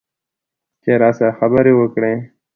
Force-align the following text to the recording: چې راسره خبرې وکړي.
چې 0.83 0.91
راسره 1.01 1.31
خبرې 1.39 1.73
وکړي. 1.75 2.13